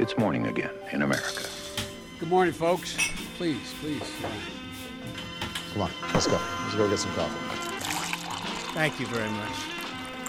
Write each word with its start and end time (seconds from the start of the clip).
It's 0.00 0.16
morning 0.16 0.46
again 0.46 0.70
in 0.92 1.02
America. 1.02 1.44
Good 2.18 2.30
morning, 2.30 2.54
folks. 2.54 2.96
Please, 3.36 3.74
please. 3.82 4.08
Come 5.74 5.82
on, 5.82 5.90
let's 6.14 6.26
go. 6.26 6.38
Let's 6.62 6.74
go 6.74 6.88
get 6.88 6.98
some 6.98 7.12
coffee. 7.12 7.36
Thank 8.72 8.98
you 8.98 9.06
very 9.06 9.28
much. 9.28 9.58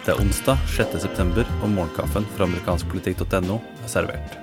Det 0.05 0.11
er 0.11 0.19
onsdag 0.19 0.59
6.9, 0.67 1.45
og 1.63 1.69
morgenkaffen 1.71 2.27
fra 2.35 2.49
amerikanskpolitikk.no 2.49 3.61
er 3.61 3.87
servert. 3.87 4.37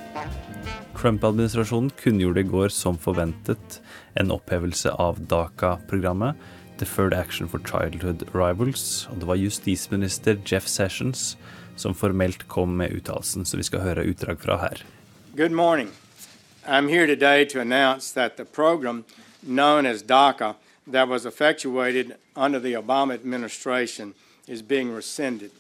Trump-administrasjonen 0.96 1.92
kunngjorde 2.00 2.40
i 2.40 2.48
går 2.48 2.72
som 2.72 2.96
forventet 2.96 3.80
en 4.16 4.32
opphevelse 4.32 4.96
av 4.96 5.20
DACA-programmet, 5.28 6.40
Deferred 6.80 7.12
Action 7.12 7.52
for 7.52 7.60
Childhood 7.68 8.24
Rivals, 8.32 9.04
og 9.12 9.20
det 9.20 9.28
var 9.28 9.44
justisminister 9.44 10.40
Jeff 10.48 10.64
Sessions 10.64 11.34
som 11.76 11.92
formelt 11.94 12.48
kom 12.48 12.78
med 12.80 12.96
uttalelsen, 12.96 13.44
så 13.44 13.60
vi 13.60 13.68
skal 13.68 13.84
høre 13.84 14.08
utdrag 14.08 14.40
fra 14.40 14.64
her. 14.64 14.88
Good 15.38 15.52
morning. 15.52 15.92
I'm 16.66 16.88
here 16.88 17.06
today 17.06 17.44
to 17.44 17.60
announce 17.60 18.10
that 18.10 18.36
the 18.36 18.44
program 18.44 19.04
known 19.40 19.86
as 19.86 20.02
DACA 20.02 20.56
that 20.88 21.06
was 21.06 21.24
effectuated 21.24 22.16
under 22.34 22.58
the 22.58 22.72
Obama 22.72 23.14
administration 23.14 24.14
is 24.48 24.62
being 24.62 24.90
rescinded. 24.90 25.52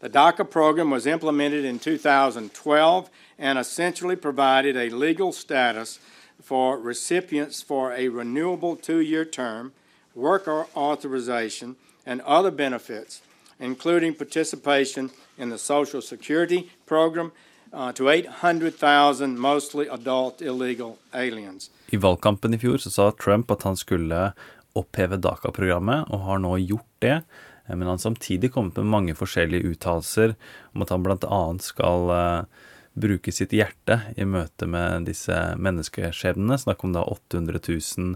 The 0.00 0.08
DACA 0.08 0.48
program 0.48 0.88
was 0.88 1.06
implemented 1.06 1.66
in 1.66 1.78
2012 1.78 3.10
and 3.38 3.58
essentially 3.58 4.16
provided 4.16 4.78
a 4.78 4.88
legal 4.88 5.32
status 5.32 5.98
for 6.40 6.78
recipients 6.78 7.60
for 7.60 7.92
a 7.92 8.08
renewable 8.08 8.76
two 8.76 9.00
year 9.00 9.26
term, 9.26 9.74
work 10.14 10.48
authorization, 10.48 11.76
and 12.06 12.22
other 12.22 12.50
benefits, 12.50 13.20
including 13.60 14.14
participation 14.14 15.10
in 15.36 15.50
the 15.50 15.58
Social 15.58 16.00
Security 16.00 16.70
program 16.86 17.30
uh, 17.72 17.92
to 17.92 18.08
800,000 18.08 19.38
mostly 19.38 19.88
adult 19.88 20.42
illegal 20.42 20.96
aliens. 21.12 21.70
I 21.88 21.96
valgkampen 21.96 22.54
i 22.54 22.58
fjor 22.58 22.78
så 22.78 22.90
sa 22.90 23.10
Trump 23.12 23.50
at 23.50 23.62
han 23.62 23.76
skulle 23.76 24.32
oppheve 24.78 25.16
DACA-programmet, 25.16 26.08
og 26.12 26.24
har 26.26 26.42
nå 26.42 26.56
gjort 26.60 26.90
det. 27.02 27.20
Eh, 27.66 27.74
men 27.74 27.86
han 27.86 27.96
har 27.96 28.04
samtidig 28.04 28.52
kommet 28.52 28.76
med 28.76 28.92
mange 28.92 29.16
forskjellige 29.18 29.74
uttalelser 29.74 30.34
om 30.72 30.84
at 30.84 30.92
han 30.94 31.06
bl.a. 31.06 31.42
skal 31.64 32.12
uh, 32.12 32.66
bruke 32.98 33.32
sitt 33.34 33.54
hjerte 33.56 34.00
i 34.16 34.26
møte 34.26 34.68
med 34.70 35.08
disse 35.08 35.36
menneskeskjebnene. 35.58 36.58
Snakk 36.58 36.84
om 36.84 36.94
da 36.96 37.06
800 37.06 37.60
000 37.68 38.14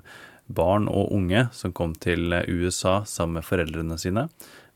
barn 0.53 0.89
og 0.91 1.13
unge 1.15 1.47
som 1.55 1.73
kom 1.73 1.95
til 1.95 2.35
USA 2.49 3.03
sammen 3.09 3.41
med 3.41 3.47
foreldrene 3.47 3.97
sine, 4.01 4.27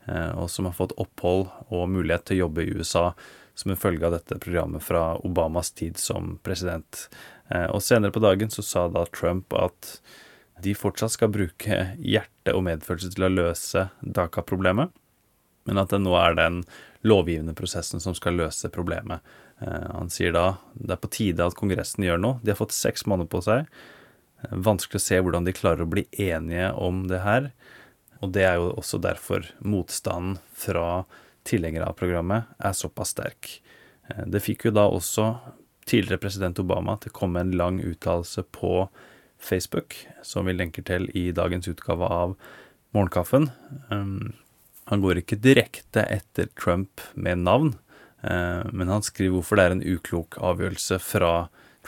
og 0.07 0.47
som 0.49 0.69
har 0.69 0.75
fått 0.77 0.93
opphold 0.95 1.49
og 1.67 1.89
mulighet 1.91 2.29
til 2.29 2.37
å 2.37 2.41
jobbe 2.45 2.63
i 2.63 2.75
USA 2.77 3.09
som 3.57 3.71
en 3.71 3.79
følge 3.79 4.05
av 4.05 4.13
dette 4.13 4.37
programmet 4.39 4.83
fra 4.83 5.15
Obamas 5.25 5.71
tid 5.71 5.97
som 5.97 6.37
president. 6.45 7.07
Uh, 7.49 7.65
og 7.73 7.81
senere 7.81 8.13
på 8.13 8.21
dagen 8.21 8.51
så 8.53 8.63
sa 8.65 8.85
da 8.91 9.05
Trump 9.09 9.53
at 9.57 9.97
de 10.61 10.73
fortsatt 10.77 11.15
skal 11.15 11.31
bruke 11.33 11.79
hjerte 11.97 12.53
og 12.53 12.65
medfølelse 12.67 13.13
til 13.13 13.27
å 13.27 13.33
løse 13.33 13.87
DACA-problemet, 14.01 14.93
men 15.69 15.81
at 15.81 15.93
det 15.93 15.99
nå 16.01 16.15
er 16.17 16.37
den 16.37 16.63
lovgivende 17.05 17.53
prosessen 17.57 18.01
som 18.01 18.15
skal 18.17 18.39
løse 18.39 18.71
problemet. 18.73 19.25
Eh, 19.61 19.89
han 19.93 20.09
sier 20.13 20.33
da 20.33 20.47
det 20.73 20.95
er 20.95 21.01
på 21.01 21.11
tide 21.13 21.45
at 21.45 21.57
Kongressen 21.57 22.05
gjør 22.07 22.21
noe. 22.23 22.39
De 22.41 22.53
har 22.53 22.59
fått 22.59 22.75
seks 22.75 23.05
måneder 23.05 23.29
på 23.29 23.43
seg. 23.45 23.69
Eh, 24.41 24.55
vanskelig 24.65 25.01
å 25.01 25.05
se 25.05 25.21
hvordan 25.21 25.45
de 25.45 25.53
klarer 25.57 25.85
å 25.85 25.91
bli 25.91 26.07
enige 26.13 26.71
om 26.73 27.05
det 27.11 27.21
her. 27.25 27.51
Og 28.21 28.33
det 28.33 28.45
er 28.47 28.57
jo 28.59 28.71
også 28.73 28.99
derfor 29.01 29.45
motstanden 29.59 30.39
fra 30.57 31.05
tilhengere 31.47 31.87
av 31.87 31.97
programmet 31.99 32.49
er 32.59 32.75
såpass 32.75 33.13
sterk. 33.15 33.59
Eh, 34.09 34.25
det 34.27 34.43
fikk 34.45 34.67
jo 34.67 34.75
da 34.75 34.87
også 34.89 35.31
tidligere 35.87 36.21
president 36.21 36.59
Obama 36.59 36.97
til 36.99 37.13
å 37.13 37.17
komme 37.17 37.43
en 37.43 37.55
lang 37.55 37.79
uttalelse 37.83 38.43
på 38.55 38.87
Facebook, 39.39 39.95
som 40.25 40.47
vi 40.49 40.55
lenker 40.57 40.83
til 40.83 41.07
i 41.15 41.29
dagens 41.35 41.69
utgave 41.69 42.07
av 42.11 42.33
Morgenkaffen. 42.95 43.51
Um, 43.91 44.33
han 44.89 45.03
går 45.03 45.21
ikke 45.21 45.39
direkte 45.39 46.03
etter 46.09 46.49
Trump 46.59 47.03
med 47.13 47.43
navn, 47.45 47.75
uh, 48.25 48.65
men 48.73 48.91
han 48.91 49.05
skriver 49.05 49.37
hvorfor 49.37 49.59
det 49.59 49.67
er 49.67 49.75
en 49.77 49.85
uklok 49.85 50.39
avgjørelse 50.41 50.99
fra 51.03 51.31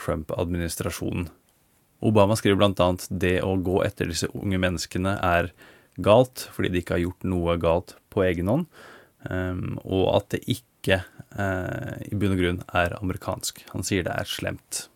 Trump-administrasjonen. 0.00 1.28
Obama 2.00 2.36
skriver 2.38 2.64
annet 2.70 3.04
det 3.10 3.40
å 3.44 3.58
gå 3.60 3.82
etter 3.84 4.08
disse 4.08 4.30
unge 4.32 4.60
menneskene 4.62 5.18
er 5.20 5.50
galt, 5.98 6.46
fordi 6.54 6.70
de 6.72 6.82
ikke 6.82 6.96
har 6.96 7.04
gjort 7.04 7.26
noe 7.28 7.56
galt 7.60 7.96
på 8.12 8.24
egen 8.26 8.50
hånd, 8.50 8.68
um, 9.26 9.78
og 9.82 10.06
at 10.14 10.30
det 10.36 10.44
ikke 10.52 11.02
uh, 11.36 11.96
i 12.06 12.16
bunn 12.16 12.36
og 12.36 12.40
grunn 12.40 12.62
er 12.76 12.96
amerikansk. 13.00 13.64
Han 13.74 13.86
sier 13.86 14.06
det 14.06 14.14
er 14.14 14.28
slemt. 14.28 14.86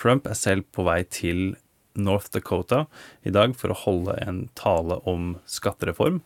Trump 0.00 0.26
er 0.26 0.38
selv 0.38 0.66
på 0.74 0.86
vei 0.88 1.02
til 1.06 1.54
North 1.94 2.32
Dakota 2.34 2.84
i 3.22 3.30
dag 3.34 3.54
for 3.56 3.70
å 3.70 3.80
holde 3.84 4.16
en 4.24 4.46
tale 4.58 4.98
om 5.08 5.36
skattereform. 5.46 6.20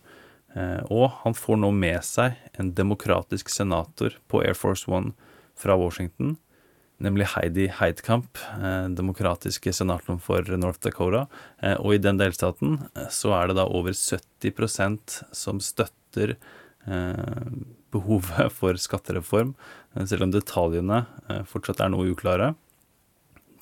Eh, 0.57 0.81
og 0.89 1.11
han 1.23 1.37
får 1.37 1.61
nå 1.61 1.71
med 1.77 2.01
seg 2.07 2.39
en 2.59 2.73
demokratisk 2.77 3.51
senator 3.53 4.17
på 4.33 4.43
Air 4.45 4.57
Force 4.57 4.89
One 4.91 5.13
fra 5.59 5.77
Washington, 5.77 6.37
nemlig 7.05 7.31
Heidi 7.35 7.69
Heidkamp, 7.79 8.39
eh, 8.59 8.89
demokratiske 8.99 9.73
senatoren 9.73 10.21
for 10.23 10.43
North 10.57 10.81
Dakota. 10.85 11.27
Eh, 11.63 11.77
og 11.79 11.95
i 11.95 12.03
den 12.03 12.19
delstaten 12.19 12.79
så 13.11 13.35
er 13.39 13.49
det 13.49 13.59
da 13.61 13.67
over 13.67 13.93
70% 13.93 15.23
som 15.33 15.61
støtter 15.61 16.39
behovet 17.93 18.53
for 18.55 18.79
skattereform, 18.81 19.51
selv 20.09 20.25
om 20.25 20.31
detaljene 20.33 21.03
fortsatt 21.51 21.83
er 21.85 21.91
noe 21.93 22.07
uklare 22.15 22.55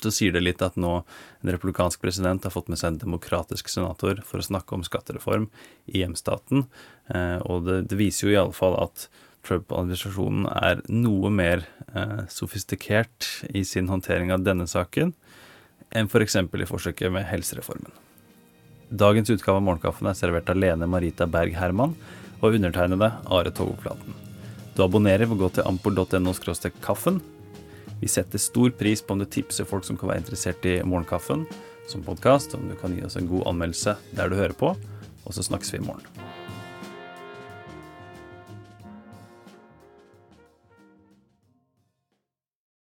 så 0.02 0.12
sier 0.12 0.34
det 0.34 0.44
litt 0.44 0.62
at 0.64 0.76
nå 0.80 0.92
en 1.00 1.52
republikansk 1.52 2.02
president 2.02 2.44
har 2.44 2.54
fått 2.54 2.68
med 2.72 2.80
seg 2.80 2.94
en 2.94 3.02
demokratisk 3.06 3.70
senator 3.72 4.20
for 4.26 4.40
å 4.40 4.46
snakke 4.46 4.76
om 4.76 4.84
skattereform 4.86 5.48
i 5.86 6.02
hjemstaten. 6.02 6.66
Eh, 7.12 7.38
og 7.44 7.66
det, 7.68 7.82
det 7.90 8.00
viser 8.00 8.28
jo 8.28 8.34
i 8.34 8.40
alle 8.40 8.56
fall 8.56 8.76
at 8.80 9.08
Trump-administrasjonen 9.46 10.48
er 10.50 10.82
noe 10.90 11.30
mer 11.32 11.64
eh, 11.94 12.24
sofistikert 12.32 13.28
i 13.54 13.64
sin 13.64 13.90
håndtering 13.92 14.32
av 14.34 14.44
denne 14.46 14.66
saken 14.70 15.14
enn 15.94 16.10
f.eks. 16.10 16.36
For 16.50 16.62
i 16.62 16.68
forsøket 16.68 17.14
med 17.14 17.28
helsereformen. 17.30 17.94
Dagens 18.90 19.30
utgave 19.32 19.58
av 19.58 19.66
Morgenkaffen 19.66 20.10
er 20.10 20.18
servert 20.18 20.50
av 20.50 20.58
Lene 20.58 20.86
Marita 20.90 21.26
Berg 21.30 21.56
Herman 21.58 21.96
og 22.42 22.58
undertegnede 22.58 23.12
Are 23.32 23.50
Togoplaten. 23.54 24.14
Du 24.76 24.84
abonnerer 24.84 25.24
ved 25.24 25.38
å 25.38 25.46
gå 25.46 25.54
til 25.56 25.66
ampol.no 25.66 26.34
kaffen 26.84 27.22
vi 28.00 28.08
setter 28.08 28.38
stor 28.38 28.70
pris 28.76 29.02
på 29.02 29.14
om 29.14 29.22
du 29.22 29.24
tipser 29.24 29.68
folk 29.68 29.86
som 29.88 29.96
kan 29.96 30.10
være 30.10 30.24
interessert 30.24 30.68
i 30.68 30.76
Morgenkaffen 30.84 31.46
som 31.88 32.04
podkast, 32.04 32.54
om 32.54 32.68
du 32.68 32.76
kan 32.76 32.92
gi 32.92 33.04
oss 33.06 33.16
en 33.16 33.30
god 33.30 33.48
anmeldelse 33.54 33.96
der 34.18 34.28
du 34.28 34.36
hører 34.36 34.56
på, 34.58 34.74
og 35.24 35.34
så 35.34 35.46
snakkes 35.46 35.72
vi 35.72 35.80
i 35.80 35.86
morgen. 35.86 36.25